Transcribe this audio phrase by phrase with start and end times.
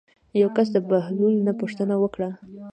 [0.41, 2.29] یو کس د بهلول نه پوښتنه وکړه.